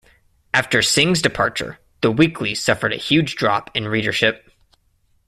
[0.51, 4.51] After Singh's departure, the weekly suffered a huge drop in readership.